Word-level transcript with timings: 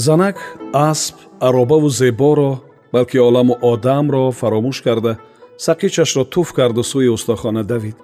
занак 0.00 0.36
асп 0.72 1.16
аробаву 1.40 1.88
зеборо 1.90 2.60
балки 2.92 3.18
оламу 3.18 3.54
одамро 3.72 4.32
фаромӯш 4.40 4.78
карда 4.86 5.12
сақичашро 5.66 6.24
туф 6.24 6.52
карду 6.58 6.82
сӯи 6.90 7.08
устохона 7.16 7.64
давид. 7.64 7.96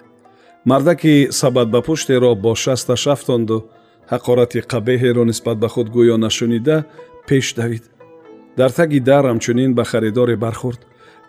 Мардаки 0.65 1.27
сабад 1.31 1.67
ба 1.73 1.81
пуштеро 1.81 2.35
бо 2.35 2.55
шасташ 2.55 3.07
афтонду 3.13 3.57
ҳақорати 4.11 4.59
қабеҳеро 4.71 5.23
нисбат 5.25 5.57
ба 5.63 5.67
худ 5.73 5.87
гӯё 5.95 6.15
нашунида 6.25 6.77
пеш 7.27 7.45
давид. 7.59 7.83
Дар 8.57 8.71
таги 8.79 8.99
дар 8.99 9.23
ҳамчунин 9.29 9.71
ба 9.77 9.83
харидоре 9.91 10.35
бархӯрд. 10.45 10.81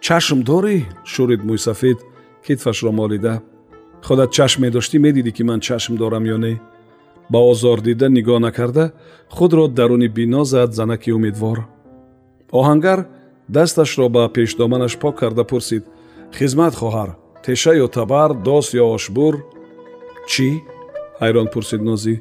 Чашм 0.07 0.39
дорӣ? 0.49 0.77
шӯрид 1.13 1.43
мӯйсафед 1.49 1.99
китфашро 2.47 2.91
молида. 3.01 3.35
Худат 4.07 4.31
чашм 4.37 4.59
медоштӣ 4.65 4.97
медидӣ 5.05 5.33
ки 5.37 5.43
ман 5.49 5.61
чашм 5.67 5.93
дорам 6.03 6.25
ё 6.35 6.39
не 6.45 6.55
ба 7.33 7.39
озор 7.51 7.79
дида 7.81 8.09
нигоҳ 8.09 8.39
накарда 8.47 8.85
худро 9.37 9.65
даруни 9.69 10.09
бино 10.09 10.45
зад 10.45 10.71
занаки 10.79 11.11
умедвор. 11.19 11.59
Оҳангар 12.59 13.01
дасташро 13.49 14.09
ба 14.09 14.23
пешдоманаш 14.35 14.95
пок 15.03 15.15
карда 15.21 15.45
пурсид. 15.45 15.85
Хизмат 16.39 16.75
хоҳар 16.81 17.11
теша 17.45 17.73
ё 17.85 17.87
табар 17.97 18.31
дос 18.47 18.67
ё 18.83 18.85
ошбур? 18.97 19.35
Чӣ 20.31 20.49
ҳайрон 21.21 21.49
пурсид 21.55 21.83
нозӣ 21.89 22.15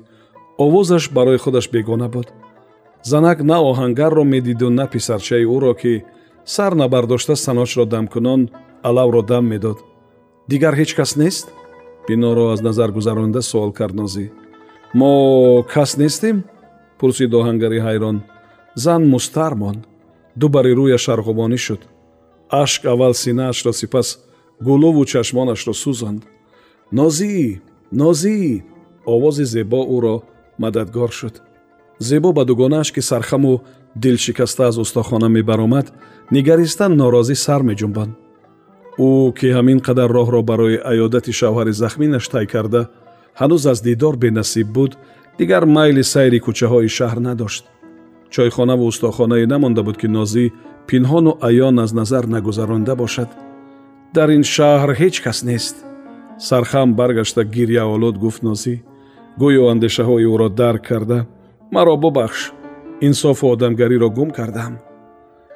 овозаш 0.64 1.04
барои 1.18 1.38
худаш 1.44 1.66
бегона 1.74 2.08
буд. 2.16 2.28
Занак 3.04 3.40
на 3.50 3.58
оҳангарро 3.70 4.24
медиду 4.34 4.70
на 4.70 4.86
писарчаи 4.94 5.46
ӯро 5.56 5.74
ки 5.82 5.94
сар 6.46 6.72
набардошта 6.82 7.36
саночро 7.36 7.86
дамкунон 7.86 8.42
алавро 8.90 9.22
дам 9.32 9.46
медод. 9.52 9.78
Дигар 10.52 10.74
ҳеҷ 10.80 10.92
кас 11.00 11.12
нест 11.22 11.46
биноро 12.08 12.46
аз 12.54 12.62
назар 12.68 12.90
гузаронида 12.98 13.42
суол 13.42 13.72
кард 13.80 13.96
нозӣ 14.02 14.26
мо 14.94 15.64
кас 15.74 15.98
нестем? 15.98 16.44
Пурсид 17.00 17.34
оҳангари 17.34 17.80
ҳайрон. 17.80 18.18
Зан 18.76 19.02
мустар 19.14 19.54
монд. 19.56 19.82
Ду 20.40 20.50
бари 20.50 20.74
рӯяш 20.80 21.06
арғумонӣ 21.14 21.58
шуд. 21.66 21.82
Ашк 22.50 22.86
аввал 22.86 23.14
синаашро 23.14 23.72
сипас 23.74 24.08
гулуву 24.62 25.06
чашмонашро 25.06 25.74
сӯзонд. 25.84 26.22
Нозӣ 26.92 27.62
нозӣ 27.92 28.64
овози 29.14 29.46
зебо 29.54 29.82
ӯро 29.96 30.16
мададгор 30.62 31.12
шуд. 31.20 31.36
Зебо 32.00 32.30
ба 32.34 32.44
дугонааш 32.46 32.92
ки 32.92 33.02
сархаму 33.02 33.62
дилшикаста 33.96 34.68
аз 34.68 34.78
устохона 34.78 35.30
мебаромад 35.30 35.88
нигариста 36.32 36.86
норозӣ 36.90 37.36
сар 37.36 37.62
меҷунбонд. 37.70 38.14
Ӯ 39.08 39.34
ки 39.38 39.48
ҳамин 39.58 39.80
қадар 39.88 40.10
роҳро 40.18 40.42
барои 40.50 40.78
аёдати 40.92 41.32
шавҳари 41.40 41.72
захминаш 41.72 42.26
тай 42.34 42.46
карда 42.54 42.82
ҳанӯз 43.40 43.64
аз 43.72 43.80
дидор 43.88 44.16
бенасиб 44.24 44.68
буд 44.76 44.92
дигар 45.40 45.64
майли 45.76 46.04
сайри 46.14 46.40
кӯчаҳои 46.46 46.90
шаҳр 46.98 47.20
надошт. 47.28 47.64
Чойхонаву 48.34 48.86
устохонае 48.92 49.46
намонда 49.54 49.82
буд 49.88 49.98
ки 50.02 50.08
нозӣ 50.18 50.46
пинҳону 50.88 51.32
аён 51.48 51.76
аз 51.84 51.92
назар 52.00 52.24
нагузаронида 52.34 52.96
бошад. 53.04 53.30
Дар 54.16 54.30
ин 54.38 54.44
шаҳр 54.56 54.90
ҳеҷ 55.00 55.16
кас 55.26 55.40
нест. 55.50 55.76
Сархам 56.48 56.90
баргашта 57.00 57.42
гирьяолуд 57.56 58.16
гуфт 58.24 58.42
нозӣ. 58.48 58.76
Гӯё 59.42 59.64
андешаҳои 59.74 60.26
ӯро 60.34 60.50
дарк 60.60 60.84
карда. 60.90 61.20
Маро 61.74 61.96
бубахш 62.04 62.42
инсофу 63.02 63.52
одамгариро 63.52 64.10
гум 64.10 64.32
кардам 64.32 64.80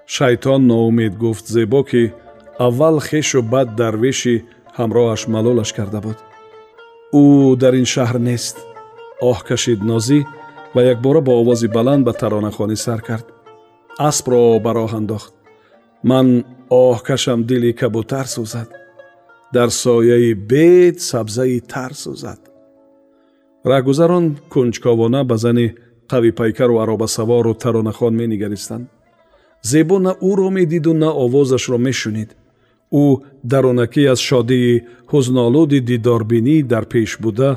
шайтон 0.06 0.68
ноумед 0.68 1.18
гуфт 1.18 1.48
зебо 1.48 1.84
ки 1.84 2.13
аввал 2.59 3.00
хешу 3.00 3.42
бад 3.42 3.75
дарвеши 3.75 4.36
ҳамроҳаш 4.78 5.22
малолаш 5.28 5.74
карда 5.74 6.00
буд 6.02 6.18
ӯ 7.20 7.56
дар 7.62 7.74
ин 7.82 7.88
шаҳр 7.94 8.18
нест. 8.30 8.56
Оҳ 9.30 9.40
кашид 9.48 9.80
нозӣ 9.90 10.20
ва 10.76 10.82
якбора 10.94 11.22
бо 11.28 11.32
овози 11.42 11.68
баланд 11.78 12.02
ба 12.08 12.14
таронахонӣ 12.22 12.78
сар 12.86 13.00
кард. 13.08 13.28
Аспро 14.10 14.60
ба 14.66 14.72
роҳ 14.80 14.92
андохт. 15.00 15.34
Ман 16.10 16.28
оҳкашам 16.70 17.40
дили 17.50 17.72
кабутар 17.82 18.26
сӯзад. 18.36 18.70
Дар 19.56 19.70
сояи 19.84 20.34
бед 20.52 20.96
сабзаи 21.12 21.60
тар 21.72 21.92
сӯзад. 22.04 22.42
Раҳгузарон 23.72 24.26
кунҷковона 24.54 25.22
ба 25.30 25.36
зани 25.44 25.68
қавипайкару 26.12 26.76
аробасавору 26.84 27.54
таронахон 27.64 28.14
менигаристанд. 28.22 28.86
Зебо 29.70 30.00
на 30.00 30.12
ӯро 30.30 30.50
медиду 30.58 30.94
на 30.94 31.10
овозашро 31.24 31.78
мешунид 31.88 32.30
ӯ 33.03 33.06
дарунакӣ 33.52 34.03
аз 34.13 34.19
шодии 34.29 34.84
ҳузнолуди 35.12 35.79
дидорбинӣ 35.90 36.57
дар 36.72 36.85
пеш 36.94 37.12
буда 37.24 37.50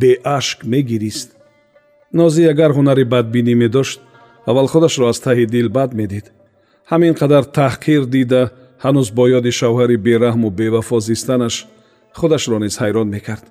беашк 0.00 0.58
мегирист. 0.72 1.28
Нозӣ 2.18 2.42
агар 2.52 2.70
ҳунари 2.76 3.04
бадбинӣ 3.14 3.54
медошт 3.62 4.00
аввал 4.50 4.68
худашро 4.72 5.04
аз 5.12 5.18
таҳи 5.26 5.46
дил 5.54 5.68
бад 5.78 5.90
медид. 6.00 6.26
Ҳамин 6.90 7.14
қадар 7.20 7.44
таҳқир 7.58 8.02
дида 8.14 8.42
ҳанӯз 8.84 9.08
бо 9.16 9.24
ёди 9.38 9.52
шавҳари 9.60 9.96
бераҳму 10.06 10.48
бевафо 10.58 10.98
зистанаш 11.08 11.54
худашро 12.18 12.58
низ 12.64 12.74
ҳайрон 12.82 13.08
мекард. 13.16 13.44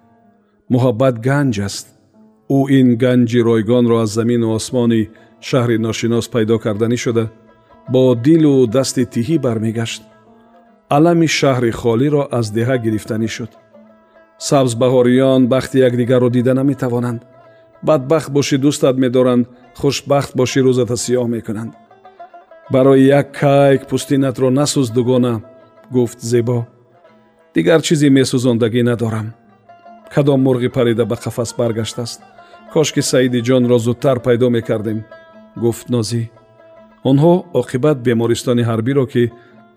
Муҳаббат 0.73 1.16
ганҷ 1.27 1.55
аст. 1.67 1.85
Ӯ 2.57 2.59
ин 2.79 2.87
ганҷи 3.03 3.39
ройгонро 3.49 3.97
аз 4.03 4.09
замину 4.17 4.47
осмони 4.57 5.01
шаҳри 5.47 5.77
ношинос 5.87 6.25
пайдо 6.33 6.55
карданӣ 6.66 6.97
шуда 7.05 7.25
бо 7.93 8.03
дилу 8.25 8.53
дасти 8.75 9.03
тиҳӣ 9.13 9.35
бармегашт 9.45 10.01
алами 10.89 11.27
шаҳри 11.39 11.71
холиро 11.81 12.23
аз 12.39 12.47
деҳа 12.57 12.75
гирифтанӣ 12.85 13.27
шуд. 13.35 13.51
Сабзбаҳориён 14.47 15.41
бахти 15.53 15.77
якдигарро 15.87 16.29
дида 16.35 16.53
наметавонанд. 16.59 17.21
Бадбахт 17.87 18.29
бошӣ 18.37 18.57
дӯстат 18.63 18.95
медоранд 19.03 19.45
хушбахт 19.79 20.31
бошӣ 20.39 20.59
рӯзата 20.67 20.95
сиёҳ 21.03 21.27
мекунанд. 21.35 21.71
Барои 22.73 23.03
як 23.19 23.27
кайк 23.39 23.81
пӯстинатро 23.89 24.49
насӯз 24.59 24.87
дугона 24.97 25.33
гуфт 25.95 26.19
зебо. 26.31 26.59
Дигар 27.55 27.81
чизи 27.87 28.09
месӯзондагӣ 28.17 28.81
надорам. 28.89 29.27
Кадом 30.13 30.39
мурғи 30.45 30.69
парида 30.75 31.05
ба 31.05 31.15
қафас 31.23 31.49
баргаштааст? 31.59 32.19
Кошки 32.73 33.01
саиди 33.01 33.39
ҷонро 33.47 33.77
зудтар 33.85 34.17
пайдо 34.25 34.47
мекардем 34.49 34.99
гуфт 35.63 35.87
нозӣ 35.93 36.23
онҳо 37.09 37.33
оқибат 37.61 37.97
бемористони 38.07 38.63
ҳарбиро 38.69 39.05
ки 39.13 39.23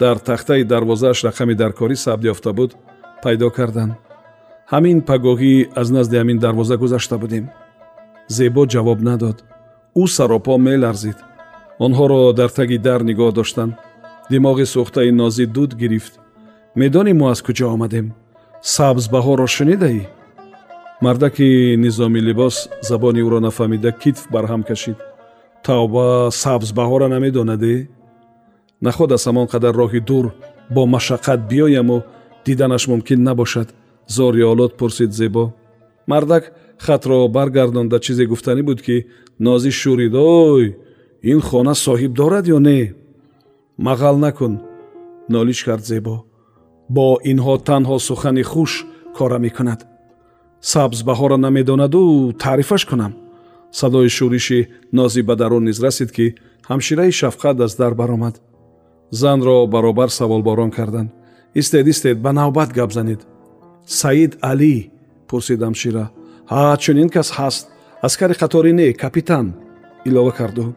дар 0.00 0.16
тахтаи 0.28 0.62
дарвозааш 0.72 1.19
рақами 1.28 1.55
даркорӣ 1.62 1.97
сабт 2.05 2.25
ёфта 2.33 2.50
буд 2.59 2.71
пайдо 3.22 3.49
карданд. 3.59 3.93
Ҳамин 4.72 4.99
пагоҳӣ 5.09 5.55
аз 5.81 5.88
назди 5.97 6.16
ҳамин 6.21 6.38
дарвоза 6.44 6.77
гузашта 6.83 7.16
будем. 7.22 7.44
Зебо 8.37 8.62
ҷавоб 8.72 8.99
надод. 9.09 9.37
Ӯ 10.03 10.05
саропо 10.16 10.55
меларзид. 10.66 11.19
Онҳоро 11.84 12.21
дар 12.39 12.51
таги 12.59 12.78
дар 12.89 13.01
нигоҳ 13.10 13.30
доштанд. 13.39 13.72
Димоғи 14.30 14.66
сӯхтаи 14.75 15.10
нозӣ 15.21 15.45
дуд 15.57 15.71
гирифт. 15.83 16.13
Медонӣ 16.80 17.13
мо 17.21 17.27
аз 17.33 17.41
куҷо 17.47 17.66
омадем? 17.75 18.07
Сабзбаҳоро 18.75 19.47
шунидаӣ 19.57 20.03
мардаки 21.04 21.77
низоми 21.84 22.21
либос 22.28 22.57
забони 22.89 23.21
ӯро 23.27 23.39
нафаҳмида 23.47 23.91
китф 24.03 24.22
барҳам 24.34 24.63
кашид. 24.69 24.98
Тавба 25.66 26.07
сабзбаҳора 26.42 27.09
намедонадӣ 27.15 27.75
наход 28.80 29.12
аз 29.12 29.27
ҳамон 29.27 29.47
қадар 29.53 29.74
роҳи 29.80 30.00
дур 30.00 30.27
бо 30.74 30.82
машаққат 30.97 31.41
биёяму 31.50 31.98
диданаш 32.44 32.88
мумкин 32.88 33.22
набошад. 33.22 33.68
Зориолот 34.16 34.77
пурсид 34.77 35.12
зебо. 35.12 35.53
Мардак 36.06 36.44
хатро 36.78 37.28
баргардонда 37.28 37.98
чизе 38.00 38.24
гуфтанӣ 38.27 38.62
буд 38.62 38.80
ки 38.86 38.97
нозӣ 39.38 39.71
шӯрид 39.80 40.15
ой 40.15 40.65
ин 41.32 41.41
хона 41.41 41.74
соҳиб 41.86 42.12
дорад 42.21 42.47
ё 42.56 42.59
не? 42.59 42.94
Мағал 43.86 44.16
накун 44.24 44.60
нолиш 45.28 45.65
кард 45.65 45.84
зебо. 45.91 46.24
Бо 46.88 47.06
инҳо 47.30 47.54
танҳо 47.68 47.98
сухани 47.98 48.42
хуш 48.42 48.72
кора 49.16 49.38
мекунад. 49.38 49.80
Ҳамшираи 56.71 57.12
шафқат 57.21 57.56
аз 57.65 57.72
дар 57.77 57.94
баромад 57.94 58.34
занро 59.10 59.66
баробар 59.66 60.10
саволборон 60.10 60.71
карданд. 60.71 61.10
Истед 61.54 61.86
истед 61.86 62.21
ба 62.21 62.33
навбат 62.33 62.72
гап 62.72 62.92
занед 62.92 63.27
саид 63.86 64.33
алӣ 64.51 64.74
пурсид 65.28 65.60
ҳамшира 65.66 66.04
ҳа 66.53 66.77
чунин 66.83 67.09
кас 67.09 67.28
ҳаст. 67.39 67.65
Аскари 68.07 68.34
қаторӣ 68.42 68.72
не 68.72 68.92
капитан 68.92 69.47
илова 70.09 70.33
карду. 70.39 70.74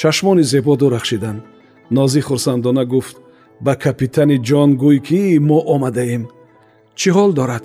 Чашмони 0.00 0.42
зебо 0.42 0.76
дурахшиданд. 0.76 1.40
Нозӣ 1.96 2.20
хурсандона 2.28 2.84
гуфт 2.92 3.16
ба 3.64 3.72
капитани 3.84 4.36
ҷон 4.48 4.70
гӯй 4.82 4.98
ки 5.06 5.20
мо 5.48 5.58
омадаем 5.74 6.24
чӣ 6.98 7.08
ҳол 7.16 7.30
дорад? 7.40 7.64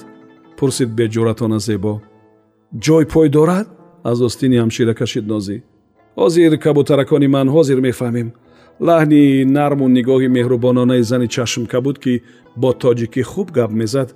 пурсид 0.57 0.89
беҷуратона 1.00 1.60
зебо. 1.68 1.94
Ҷой 2.86 3.06
пой 3.13 3.30
дорад? 3.30 3.68
аз 4.04 4.22
остини 4.22 4.57
ҳамшира 4.63 4.94
кашид 5.01 5.25
нозӣ 5.34 5.57
ҳозир 6.19 6.51
кабутаракони 6.66 7.28
ман 7.36 7.48
ҳозир 7.56 7.80
мефаҳмем 7.88 8.30
лаҳни 8.80 9.46
нарму 9.46 9.86
нигоҳи 9.98 10.28
меҳрубононаи 10.38 11.04
зани 11.04 11.28
чашмкабуд 11.28 11.98
ки 12.04 12.14
бо 12.62 12.70
тоҷикӣ 12.84 13.22
хуб 13.31 13.48
гап 13.58 13.72
мезад 13.72 14.10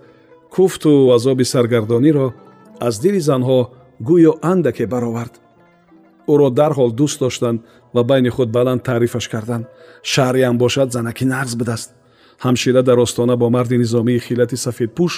куфту 0.54 1.12
азоби 1.16 1.46
саргардониро 1.54 2.28
аз 2.88 2.96
дили 3.04 3.22
занҳо 3.30 3.60
гӯё 4.08 4.34
андаке 4.52 4.86
баровард. 4.94 5.34
Ӯро 6.32 6.50
дарҳол 6.60 6.92
дӯст 7.00 7.20
доштанд 7.20 7.60
ва 7.96 8.04
байни 8.04 8.30
худ 8.30 8.50
баланд 8.58 8.84
таърифаш 8.84 9.28
карданд. 9.34 9.66
Шаҳриам 10.12 10.58
бошад 10.64 10.92
занаки 10.92 11.26
нағз 11.34 11.54
будааст. 11.60 11.90
Ҳамшира 12.46 12.82
дар 12.84 12.98
остона 13.06 13.36
бо 13.38 13.50
марди 13.50 13.78
низомии 13.78 14.20
хилати 14.20 14.58
сафедпӯш 14.66 15.14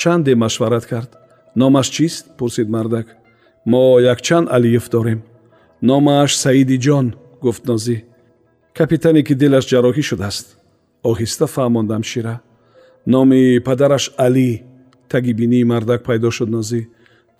чанде 0.00 0.34
машварат 0.34 0.86
кард. 0.86 1.10
Номаш 1.56 1.88
чист? 1.88 2.24
Пурсид 2.38 2.68
мардак. 2.68 3.06
Мо 3.66 4.00
якчанд 4.00 4.48
алиев 4.56 4.88
дорем. 4.90 5.20
Номааш 5.82 6.30
саидиҷон 6.42 7.06
гуфт 7.42 7.64
нозӣ 7.70 7.96
капитане 8.78 9.22
ки 9.26 9.34
дилаш 9.40 9.64
ҷарроҳӣ 9.72 10.02
шудааст 10.10 10.46
оҳиста 11.10 11.46
фаҳмондам 11.54 12.02
шира. 12.10 12.34
Номи 13.14 13.42
падараш 13.66 14.04
алӣ 14.26 14.50
таги 15.12 15.32
бинии 15.40 15.68
мардак 15.72 16.00
пайдо 16.08 16.30
шуд 16.36 16.50
нозӣ 16.56 16.80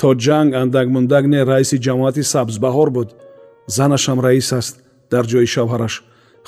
то 0.00 0.08
ҷанг 0.24 0.50
андак 0.62 0.86
мундак 0.94 1.24
не 1.32 1.40
раиси 1.50 1.76
ҷамоати 1.86 2.22
сабзбаҳор 2.32 2.88
буд. 2.96 3.08
Занашам 3.76 4.18
раис 4.26 4.48
аст 4.60 4.74
дар 5.12 5.24
ҷои 5.32 5.48
шавҳараш. 5.54 5.94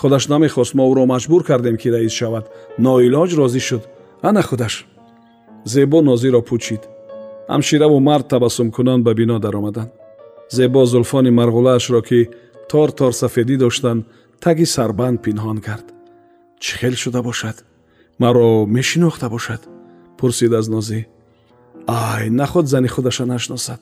Худаш 0.01 0.25
намехост 0.33 0.73
мо 0.79 0.85
ӯро 0.91 1.05
маҷбур 1.13 1.43
кардем 1.49 1.77
ки 1.81 1.89
раис 1.97 2.15
шавад. 2.21 2.45
Ноилоҷ 2.85 3.31
розӣ 3.41 3.61
шуд. 3.69 3.83
Ана 4.29 4.43
худаш 4.49 4.75
зебо 5.73 5.99
нозиро 6.09 6.41
пӯчид. 6.49 6.83
Ҳамшираву 7.53 7.99
мард 8.09 8.27
табассумкунон 8.33 9.01
ба 9.07 9.13
бино 9.19 9.37
даромаданд 9.45 9.91
зебо 10.57 10.85
зулфони 10.87 11.31
марғулаашро 11.31 12.01
ки 12.09 12.21
тор 12.71 12.91
тор 12.99 13.13
сафедӣ 13.13 13.57
доштанд 13.65 14.07
таги 14.45 14.65
сарбанд 14.75 15.19
пинҳон 15.25 15.59
кард 15.67 15.87
чӣ 16.63 16.73
хел 16.81 16.95
шуда 17.03 17.21
бошад 17.29 17.57
маро 18.23 18.67
мешинохта 18.77 19.27
бошад 19.35 19.63
пурсид 20.19 20.53
аз 20.61 20.67
нозӣ 20.75 21.01
ай 21.89 22.31
наход 22.31 22.67
зани 22.69 22.89
худаша 22.89 23.25
нашносад. 23.27 23.81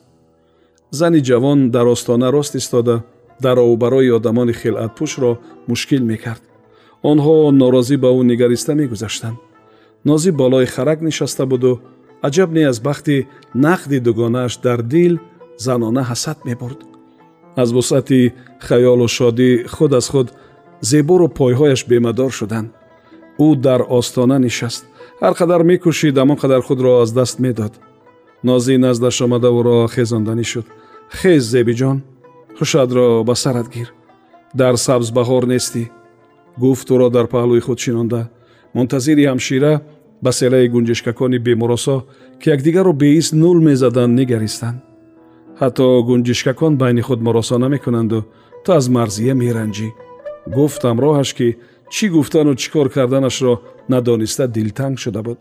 Зани 0.91 1.19
ҷавон 1.21 1.69
дар 1.71 1.85
остона 1.85 2.31
рост 2.31 2.55
истода 2.55 3.03
даровбарои 3.41 4.09
одамони 4.17 4.53
хилъатпӯшро 4.53 5.31
мушкил 5.67 6.03
мекард. 6.03 6.43
Онҳо 7.03 7.51
норозӣ 7.51 7.97
ба 8.03 8.09
ӯ 8.19 8.23
нигариста 8.31 8.73
мегузаштанд. 8.75 9.37
Нозӣ 10.05 10.31
болои 10.31 10.65
харак 10.65 10.99
нишаста 11.01 11.45
буду 11.45 11.71
аҷаб 12.27 12.49
не 12.57 12.63
аз 12.71 12.79
бахти 12.79 13.27
нақди 13.65 13.99
дугонааш 13.99 14.53
дар 14.65 14.79
дил 14.93 15.13
занона 15.65 16.03
ҳасад 16.11 16.37
мебурд. 16.45 16.79
Аз 17.61 17.69
вусъати 17.75 18.33
хаёлу 18.67 19.07
шодӣ 19.17 19.49
худ 19.73 19.93
аз 19.99 20.07
худ 20.13 20.27
зебору 20.81 21.27
пойҳояш 21.39 21.81
бемадор 21.91 22.31
шуданд 22.31 22.69
ӯ 23.45 23.55
дар 23.65 23.81
остона 23.97 24.37
нишаст 24.39 24.83
ҳар 25.21 25.33
қадар 25.39 25.61
мекӯшид 25.69 26.15
ҳамон 26.21 26.37
қадар 26.43 26.61
худро 26.67 26.91
аз 27.03 27.11
даст 27.19 27.39
медод 27.45 27.73
нозӣ 28.47 28.77
наздаш 28.85 29.17
омада 29.25 29.49
ӯро 29.59 29.77
хезонданӣ 29.95 30.45
шуд 30.51 30.65
хез 31.19 31.43
зебиҷон 31.53 31.97
ҳушадро 32.59 33.23
ба 33.27 33.35
сарат 33.43 33.67
гир 33.75 33.89
дар 34.59 34.75
сабзбаҳор 34.85 35.43
нестӣ 35.53 35.83
гуфт 36.63 36.87
ӯро 36.93 37.07
дар 37.15 37.25
паҳлӯи 37.33 37.61
худ 37.65 37.79
шинонда 37.85 38.21
мунтазири 38.75 39.23
ҳамшира 39.31 39.73
ба 40.23 40.31
селаи 40.39 40.67
гунҷишкакони 40.73 41.39
бемуросо 41.45 41.97
ки 42.41 42.47
якдигарро 42.55 42.93
беис 43.03 43.27
нул 43.41 43.57
мезаданд 43.69 44.13
нигаристанд 44.19 44.77
ҳатто 45.61 45.85
гунҷишкакон 46.09 46.73
байни 46.81 47.01
худ 47.07 47.19
муросо 47.27 47.55
намекунанду 47.65 48.19
ту 48.63 48.69
аз 48.79 48.85
марзия 48.97 49.33
меранҷӣ 49.43 49.89
гуфт 50.55 50.81
ҳамроҳаш 50.89 51.29
ки 51.37 51.47
чӣ 51.93 52.05
гуфтану 52.15 52.53
чӣ 52.61 52.67
кор 52.73 52.87
карданашро 52.95 53.53
надониста 53.93 54.43
дилтанг 54.55 54.95
шуда 55.03 55.21
буд 55.27 55.39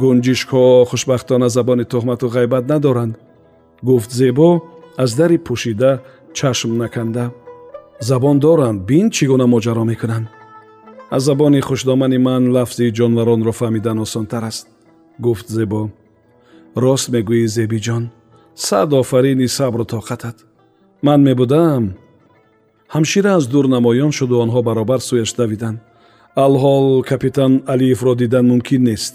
гунҷишкҳо 0.00 0.64
хушбахтона 0.90 1.48
забони 1.56 1.84
тухмату 1.92 2.26
ғайбат 2.36 2.64
надоранд 2.72 3.14
гуфт 3.88 4.10
зебо 4.20 4.48
аз 5.02 5.10
дари 5.18 5.38
пӯшида 5.46 5.92
чашм 6.38 6.70
наканда 6.82 7.24
забон 8.08 8.36
доранд 8.44 8.78
бин 8.88 9.06
чӣ 9.14 9.24
гуна 9.30 9.46
моҷаро 9.54 9.84
мекунанд 9.90 10.26
аз 11.16 11.22
забони 11.28 11.60
хушдомани 11.68 12.18
ман 12.18 12.42
лафзи 12.56 12.94
ҷонваронро 12.98 13.52
фаҳмидан 13.60 13.98
осонтар 14.04 14.44
аст 14.50 14.66
гуфт 15.24 15.46
зебо 15.56 15.82
рост 16.82 17.06
мегӯӣ 17.14 17.46
зебиҷон 17.56 18.04
сад 18.66 18.90
офарини 19.02 19.48
сабру 19.58 19.84
тоқатат 19.94 20.36
ман 21.06 21.20
мебудам 21.28 21.82
ҳамшира 22.94 23.30
аз 23.38 23.44
дур 23.52 23.64
намоён 23.76 24.12
шуду 24.18 24.34
онҳо 24.44 24.60
баробар 24.68 25.00
сӯяш 25.08 25.30
давиданд. 25.40 25.78
Алҳол 26.44 26.86
капитан 27.10 27.52
алиевро 27.72 28.12
дидан 28.22 28.44
мумкин 28.52 28.82
нест. 28.90 29.14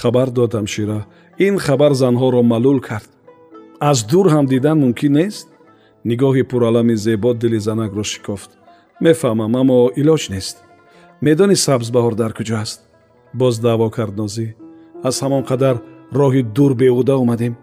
Хабар 0.00 0.28
дод 0.38 0.52
ҳамшира 0.58 0.98
ин 1.46 1.54
хабар 1.66 1.92
занҳоро 2.02 2.40
маълул 2.52 2.78
кард. 2.88 3.10
Аз 3.90 3.98
дур 4.10 4.26
ҳам 4.34 4.46
дидан 4.52 4.78
мумкин 4.84 5.12
нест? 5.20 5.46
Нигоҳи 6.10 6.42
пуралами 6.50 6.96
зебо 7.04 7.30
дили 7.42 7.58
занакро 7.66 8.04
шикофт. 8.12 8.50
Мефаҳмам 9.04 9.52
аммо 9.60 9.78
илоҷ 10.00 10.22
нест. 10.34 10.56
Медони 11.26 11.56
сабзбаҳор 11.64 12.14
дар 12.22 12.32
куҷо 12.38 12.56
аст? 12.64 12.78
Боз 13.40 13.54
даъво 13.64 13.88
кард 13.96 14.14
нозӣ 14.20 14.46
аз 15.08 15.16
ҳамон 15.22 15.42
қадар 15.50 15.76
роҳи 16.20 16.42
дур 16.56 16.72
беҳуда 16.82 17.14
омадем. 17.22 17.54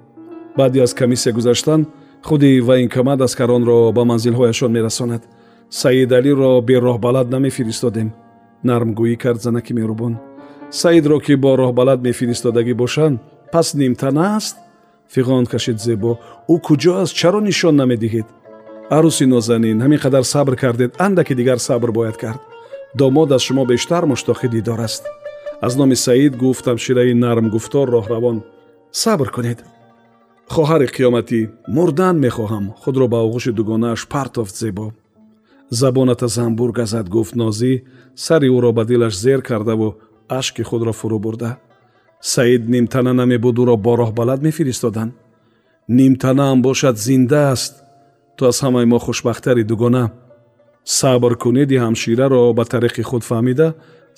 Баъди 0.58 0.80
аз 0.86 0.92
комиссия 1.02 1.34
гузаштан 1.38 1.82
худи 2.28 2.62
военкомат 2.62 3.20
аскаронро 3.22 3.92
ба 3.98 4.04
манзилҳояшон 4.12 4.72
мерасонад 4.78 5.22
саидалиро 5.82 6.52
бероҳбалад 6.70 7.28
намефиристодем 7.36 8.10
нармгӯӣ 8.70 9.16
кард 9.24 9.40
занаки 9.46 9.74
меҳрубон 9.78 10.14
саидро 10.82 11.18
ки 11.26 11.34
бо 11.44 11.52
роҳбалад 11.62 12.00
мефиристодагӣ 12.08 12.74
бошанд 12.82 13.16
пас 13.54 13.68
нимтана 13.80 14.26
аст 14.38 14.56
фиғон 15.14 15.46
кашид 15.52 15.78
зебо 15.88 16.12
ӯ 16.54 16.56
куҷо 16.68 16.94
аст 17.04 17.14
чаро 17.20 17.40
нишон 17.50 17.76
намедиҳед 17.82 18.28
арӯси 18.98 19.26
нозанин 19.34 19.78
ҳамин 19.84 20.00
қадар 20.06 20.24
сабр 20.34 20.54
кардед 20.62 20.92
андаки 21.06 21.34
дигар 21.40 21.60
сабр 21.68 21.90
бояд 21.98 22.18
кард 22.24 22.42
домод 23.00 23.30
аз 23.36 23.42
шумо 23.48 23.64
бештар 23.72 24.04
муштоқи 24.12 24.48
дидор 24.56 24.80
аст 24.88 25.04
аз 25.66 25.74
номи 25.80 25.96
саид 26.06 26.34
гуфтам 26.44 26.78
шираи 26.84 27.14
нармгуфтор 27.24 27.88
роҳравон 27.96 28.38
сабр 29.04 29.28
кунед 29.36 29.60
хоҳари 30.54 30.88
қиёматӣ 30.96 31.40
мурдан 31.76 32.16
мехоҳам 32.26 32.66
худро 32.82 33.06
ба 33.14 33.20
оғӯши 33.28 33.52
дугонааш 33.58 34.02
партофт 34.14 34.56
зебо 34.64 34.86
забоната 35.82 36.28
занбур 36.36 36.72
газад 36.80 37.06
гуфт 37.16 37.36
нозӣ 37.42 37.74
сари 38.26 38.50
ӯро 38.58 38.72
ба 38.78 38.84
дилаш 38.90 39.14
зер 39.24 39.40
кардаву 39.50 39.90
ашки 40.40 40.64
худро 40.70 40.94
фурӯ 41.00 41.20
бурда 41.26 41.52
саид 42.32 42.64
нимтана 42.74 43.14
намебуд 43.20 43.58
ӯро 43.62 43.76
бо 43.86 43.94
роҳбалад 44.02 44.40
мефиристоданд 44.48 45.14
нимтанаам 45.98 46.62
бошад 46.68 46.96
зинда 47.06 47.42
аст 47.54 47.74
ту 48.38 48.46
аз 48.46 48.58
ҳамаи 48.64 48.86
мо 48.86 49.00
хушбахтари 49.00 49.64
дугона. 49.64 50.06
Сабр 50.86 51.34
кунеди 51.44 51.76
ҳамшираро 51.84 52.54
ба 52.58 52.64
тариқи 52.74 53.04
худ 53.10 53.24
фаҳмида 53.30 53.68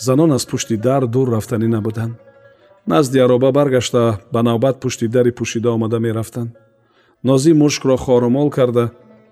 занон 0.06 0.32
аз 0.38 0.46
пушти 0.46 0.76
дар 0.78 1.04
дур 1.14 1.28
рафтанӣ 1.36 1.68
набуданд. 1.76 2.14
Назди 2.88 3.18
ароба 3.26 3.52
баргашта 3.52 4.20
ба 4.34 4.42
навбат 4.44 4.76
пушти 4.80 5.08
дари 5.08 5.32
пӯшида 5.38 5.70
омада 5.76 6.00
мерафтанд. 6.00 6.50
Нозӣ 7.24 7.52
мушкро 7.54 7.96
хорумол 7.98 8.50
карда 8.58 8.86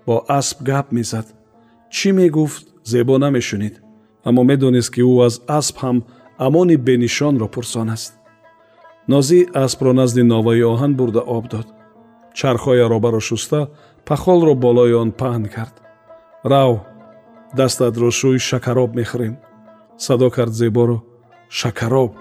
бо 0.06 0.24
асп 0.38 0.58
гап 0.62 0.86
мезад 0.92 1.26
чӣ 1.90 2.12
мегуфт? 2.12 2.66
Зебо 2.84 3.18
намешунид. 3.18 3.80
Аммо 4.24 4.42
медонист 4.44 4.90
ки 4.94 5.02
ӯ 5.02 5.14
аз 5.26 5.34
асп 5.58 5.76
ҳам 5.82 5.96
амони 6.46 6.76
бенишонро 6.76 7.48
пурсон 7.54 7.88
аст. 7.96 8.12
Нозӣ 9.08 9.38
аспро 9.64 9.92
назди 9.92 10.22
новаи 10.22 10.62
оҳан 10.72 10.92
бурда 10.98 11.22
об 11.36 11.44
дод. 11.52 11.66
Чархҳои 12.38 12.84
аробаро 12.86 13.20
шуста 13.20 13.60
пахолро 14.08 14.54
болои 14.54 14.92
он 15.02 15.10
паҳн 15.20 15.44
кард. 15.54 15.74
Рав 16.52 16.72
дастатро 17.58 18.10
шӯй 18.18 18.38
шакароб 18.48 18.90
мехӯрем. 18.98 19.34
Садо 20.04 20.28
кард 20.36 20.52
зеборо 20.60 20.98
шакароб. 21.48 22.12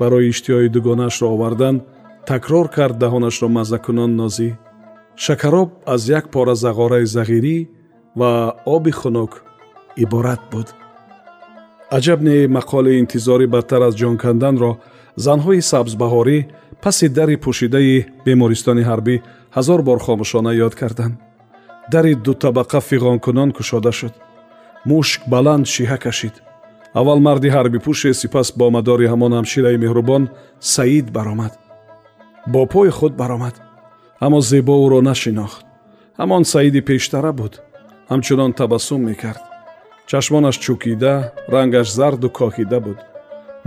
Барои 0.00 0.30
иштиҳои 0.32 0.68
дугонаашро 0.74 1.26
овардан 1.34 1.76
такрор 2.26 2.66
кард 2.76 2.96
даҳонашро 3.02 3.48
маззакунон 3.56 4.12
нозӣ 4.20 4.50
шакароб 5.16 5.68
аз 5.94 6.02
як 6.18 6.24
пора 6.34 6.54
зағораи 6.64 7.04
зағирӣ 7.16 7.56
ва 8.16 8.54
оби 8.64 8.90
хунук 8.90 9.42
иборат 9.96 10.40
буд. 10.52 10.68
Аҷаб 11.96 12.20
не 12.28 12.36
мақоли 12.48 12.98
интизори 13.02 13.46
бадтар 13.46 13.82
аз 13.88 13.94
ҷон 14.00 14.16
канданро 14.24 14.72
занҳои 15.26 15.60
сабзбаҳорӣ 15.70 16.38
паси 16.82 17.06
дари 17.16 17.36
пӯшидаи 17.44 18.06
бемористони 18.26 18.84
ҳарбӣ 18.90 19.16
ҳазор 19.56 19.80
бор 19.88 19.98
хомӯшона 20.06 20.52
ёд 20.66 20.74
карданд. 20.80 21.14
Дари 21.92 22.12
дутабақа 22.26 22.80
фиғонкунон 22.88 23.50
кушода 23.56 23.92
шуд. 23.98 24.14
Мушк 24.90 25.20
баланд 25.34 25.64
шиҳа 25.74 25.98
кашид. 26.04 26.34
Аввал 26.98 27.20
марди 27.26 27.48
ҳарбипӯше 27.56 28.10
сипас 28.20 28.48
бо 28.58 28.66
мадори 28.76 29.06
ҳамон 29.12 29.32
ҳамшираи 29.38 29.76
меҳрубон 29.84 30.22
саид 30.74 31.06
баромад. 31.16 31.52
Бо 32.52 32.60
пои 32.72 32.90
худ 32.98 33.12
баромад. 33.20 33.54
Аммо 34.24 34.40
зебо 34.50 34.74
ӯро 34.86 35.00
нашинохт. 35.10 35.64
Ҳамон 36.20 36.42
саиди 36.52 36.80
пештара 36.88 37.32
буд 37.40 37.54
ҳамчунон 38.10 38.52
табассум 38.60 39.00
мекард. 39.10 39.42
Чашмонаш 40.10 40.56
чӯкида 40.64 41.14
рангаш 41.52 41.88
зарду 41.98 42.28
коҳида 42.38 42.78
буд. 42.86 42.98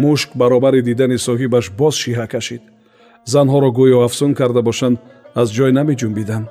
Мушк 0.02 0.30
баробари 0.42 0.82
дидани 0.90 1.18
соҳибаш 1.28 1.66
боз 1.80 1.96
шиҳа 2.04 2.28
кашид. 2.34 2.64
Занҳоро 3.34 3.70
гӯё 3.80 4.00
афсун 4.08 4.32
карда 4.40 4.62
бошанд 4.70 4.98
аз 5.42 5.48
ҷой 5.58 5.72
намеҷунбиданд. 5.80 6.48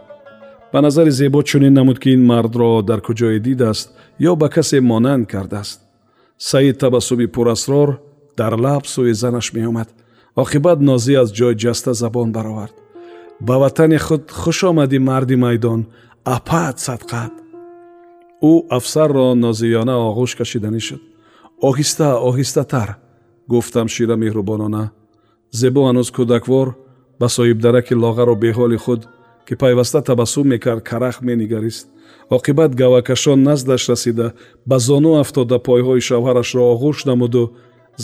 Ба 0.72 0.78
назари 0.86 1.10
зебо 1.20 1.40
чунин 1.42 1.74
намуд 1.78 1.98
ки 2.02 2.08
ин 2.16 2.22
мардро 2.30 2.82
дар 2.90 3.00
куҷое 3.06 3.38
дидааст 3.46 3.88
ё 4.30 4.32
ба 4.40 4.48
касе 4.54 4.78
монанд 4.80 5.24
кардааст. 5.32 5.78
Саид 6.48 6.76
табассуми 6.82 7.26
пурасрор 7.34 7.90
дар 8.36 8.52
лаб 8.64 8.84
сӯи 8.92 9.12
занаш 9.22 9.46
меомад. 9.56 9.88
Оқибат 10.42 10.78
нозӣ 10.88 11.14
аз 11.22 11.28
ҷой 11.38 11.54
ҷаста 11.62 11.92
забон 12.02 12.28
баровард. 12.36 12.74
Ба 13.46 13.54
ватани 13.62 13.98
худ 14.06 14.24
хуш 14.40 14.58
омадӣ 14.70 14.98
марди 15.08 15.36
майдон 15.44 15.80
апат 16.36 16.76
садқат 16.86 17.32
ӯ 18.50 18.52
афсарро 18.76 19.26
нозиёна 19.44 19.94
оғӯш 20.08 20.32
кашиданӣ 20.40 20.80
шуд. 20.86 21.02
Оҳиста 21.68 22.08
оҳистатар 22.28 22.88
гуфтам 23.52 23.88
шира 23.94 24.16
меҳрубонона. 24.22 24.84
Зебо 25.60 25.80
ҳанӯз 25.88 26.08
кӯдаквор 26.16 26.68
ба 27.20 27.26
соҳибдараки 27.36 27.94
лоғару 28.02 28.34
беҳоли 28.44 28.78
худ 28.84 29.00
ки 29.46 29.54
пайваста 29.62 30.00
табассум 30.08 30.46
мекард 30.52 30.82
карах 30.90 31.16
менигарист. 31.28 31.86
Оқибат 32.36 32.72
гавакашон 32.80 33.38
наздаш 33.48 33.82
расида 33.92 34.28
ба 34.70 34.76
зону 34.78 35.12
афтода 35.22 35.56
пойҳои 35.68 36.06
шавҳарашро 36.08 36.62
оғӯш 36.74 36.98
намуду 37.10 37.42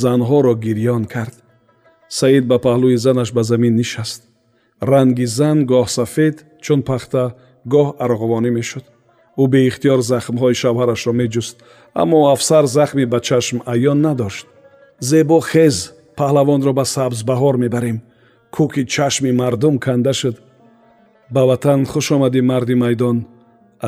занҳоро 0.03 0.55
гирьён 0.65 1.05
кард. 1.15 1.35
Саид 2.19 2.45
ба 2.51 2.57
паҳлӯи 2.67 2.97
занаш 3.05 3.29
ба 3.37 3.43
замин 3.51 3.75
нишаст. 3.81 4.21
Ранги 4.91 5.27
зан 5.39 5.59
гоҳ 5.71 5.87
сафед 5.99 6.37
чун 6.65 6.81
пахта 6.89 7.25
гоҳ 7.73 7.89
арғовонӣ 8.05 8.51
мешуд 8.59 8.85
ӯ 9.41 9.45
беихтиёр 9.53 10.01
захмҳои 10.13 10.55
шавҳарашро 10.63 11.13
меҷуст 11.21 11.57
аммо 12.03 12.19
афсар 12.35 12.65
захми 12.77 13.05
ба 13.13 13.19
чашм 13.29 13.59
аён 13.73 13.99
надошт. 14.07 14.47
Зебо 15.09 15.39
хез 15.51 15.77
паҳлавонро 16.19 16.73
ба 16.79 16.85
сабзбаҳор 16.95 17.57
мебарем. 17.65 17.99
Кӯки 18.55 18.83
чашми 18.95 19.33
мардум 19.41 19.75
канда 19.85 20.13
шуд? 20.21 20.37
Ба 21.35 21.43
ватан 21.49 21.81
хуш 21.91 22.07
омадӣ 22.15 22.41
марди 22.51 22.75
майдон. 22.83 23.19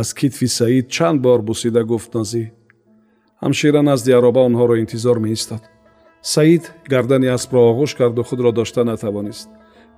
Аз 0.00 0.08
китфи 0.18 0.48
саид 0.58 0.86
чанд 0.94 1.18
бор 1.24 1.40
бусида 1.48 1.82
гуфт 1.90 2.10
нозӣ 2.16 2.44
ҳамшира 3.42 3.82
назди 3.90 4.10
ароба 4.18 4.40
онҳоро 4.48 4.74
интизор 4.82 5.18
меистод. 5.24 5.62
Саид 6.32 6.64
гардани 6.92 7.28
аспро 7.36 7.60
оғӯш 7.70 7.92
карду 8.00 8.22
худро 8.28 8.50
дошта 8.52 8.82
натавонист. 8.84 9.48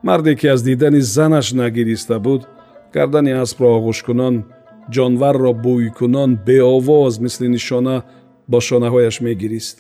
Марде 0.03 0.35
ки 0.35 0.47
аз 0.55 0.61
дидани 0.63 1.01
занаш 1.01 1.53
нагириста 1.53 2.19
буд 2.27 2.43
гардани 2.95 3.33
аспро 3.45 3.67
оғӯшкунон 3.79 4.35
ҷонварро 4.95 5.53
бӯйкунон 5.65 6.31
беовоз 6.47 7.15
мисли 7.25 7.49
нишона 7.55 7.97
бо 8.51 8.59
шонаҳояш 8.69 9.17
мегирист. 9.27 9.77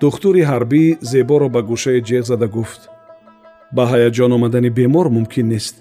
Духтури 0.00 0.42
ҳарбӣ 0.50 0.84
зеборо 1.12 1.48
ба 1.54 1.60
гӯшаи 1.70 2.00
ҷеғ 2.08 2.24
зада 2.30 2.48
гуфт. 2.56 2.80
Ба 3.76 3.84
ҳаяҷон 3.92 4.30
омадани 4.36 4.70
бемор 4.78 5.06
мумкин 5.16 5.46
нест. 5.54 5.74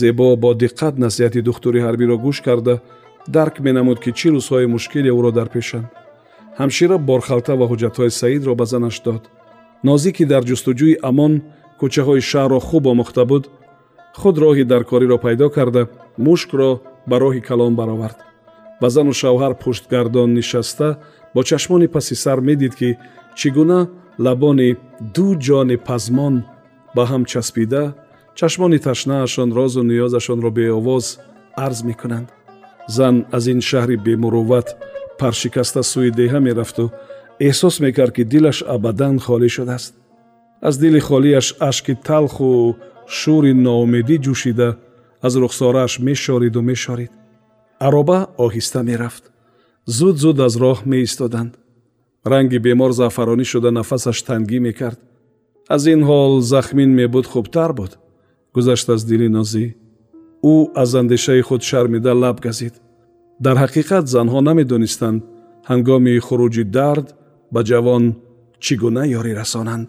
Зебо 0.00 0.36
бо 0.42 0.50
диққат 0.62 0.94
насиҳати 1.04 1.40
духтури 1.48 1.80
ҳарбиро 1.86 2.16
гӯш 2.24 2.38
карда 2.46 2.74
дарк 3.36 3.54
менамуд 3.66 3.98
ки 4.04 4.10
чӣ 4.18 4.28
рӯзҳои 4.34 4.66
мушкиле 4.74 5.10
ӯро 5.18 5.30
дар 5.38 5.48
пешанд 5.56 5.88
ҳамшира 6.60 6.96
борхалта 7.08 7.52
ва 7.60 7.66
ҳуҷҷатҳои 7.70 8.10
саидро 8.20 8.52
ба 8.60 8.64
занаш 8.72 8.96
дод. 9.06 9.22
Нозӣ 9.88 10.10
ки 10.16 10.24
дар 10.32 10.42
ҷустуҷӯи 10.50 10.94
амон 11.10 11.32
кӯчаҳои 11.80 12.22
шаҳрро 12.30 12.58
хуб 12.68 12.84
омӯхта 12.92 13.24
буд. 13.30 13.44
Худ 14.20 14.36
роҳи 14.44 14.64
даркориро 14.72 15.16
пайдо 15.24 15.46
карда 15.56 15.82
мушкро 16.26 16.70
ба 17.10 17.16
роҳи 17.22 17.40
калон 17.48 17.72
баровард. 17.80 18.18
Ба 18.80 18.88
зану 18.94 19.12
шавҳар 19.22 19.52
пуштгардон 19.62 20.30
нишаста 20.38 20.88
бо 21.34 21.40
чашмони 21.48 21.88
паси 21.94 22.14
сар 22.24 22.38
медид 22.48 22.74
ки 22.80 22.90
чӣ 23.38 23.48
гуна 23.56 23.80
лабони 24.24 24.70
ду 25.14 25.26
ҷони 25.46 25.76
пазмон 25.88 26.34
ба 26.94 27.02
ҳам 27.10 27.22
часпида 27.32 27.82
чашмони 28.38 28.78
ташнаашон 28.86 29.50
розу 29.58 29.82
ниёзашонро 29.90 30.50
беовоз 30.58 31.06
арз 31.66 31.78
мекунанд. 31.88 32.28
Зан 32.96 33.16
аз 33.36 33.44
ин 33.52 33.60
шаҳри 33.68 33.96
бемурувват 34.06 34.68
паршикаста 35.18 35.82
сӯи 35.90 36.10
деҳа 36.20 36.40
мерафту 36.46 36.84
эҳсос 37.48 37.74
мекард 37.84 38.12
ки 38.16 38.22
дилаш 38.32 38.58
абадан 38.74 39.16
холӣ 39.26 39.48
шудааст. 39.56 39.92
Аз 40.68 40.74
дили 40.82 41.00
холияш 41.08 41.46
ашки 41.68 41.94
талху 42.08 42.76
шӯри 43.18 43.52
ноумедӣ 43.64 44.16
ҷӯшида 44.24 44.68
аз 45.26 45.36
рухсорааш 45.36 45.98
мешориду 45.98 46.62
мешорид. 46.62 47.12
Ароба 47.86 48.28
оҳиста 48.38 48.82
мерафт. 48.82 49.24
Зуд 49.86 50.16
зуд 50.22 50.40
аз 50.40 50.54
роҳ 50.56 50.78
меистоданд. 50.84 51.52
Ранги 52.26 52.58
бемор 52.58 52.90
заъфаронӣ 53.00 53.44
шуда 53.44 53.70
нафасаш 53.70 54.18
тангӣ 54.28 54.58
мекард. 54.66 55.00
Аз 55.74 55.82
ин 55.86 56.00
ҳол 56.08 56.40
захмин 56.40 56.90
мебуд 57.00 57.26
хубтар 57.32 57.72
буд. 57.72 57.92
Гузашт 58.54 58.88
аз 58.94 59.02
дили 59.04 59.28
нозӣ. 59.36 59.66
Ӯ 60.52 60.54
аз 60.82 60.90
андешаи 61.00 61.42
худ 61.48 61.62
шармида 61.62 62.12
лаб 62.22 62.36
газид. 62.46 62.74
Дар 63.44 63.56
ҳақиқат 63.64 64.04
занҳо 64.14 64.40
намедонистанд 64.48 65.20
ҳангоми 65.70 66.14
хуруҷи 66.26 66.64
дард 66.76 67.06
ба 67.52 67.60
ҷавон 67.68 68.04
чӣ 68.64 68.74
гуна 68.82 69.02
ёрӣ 69.18 69.32
расонанд 69.40 69.88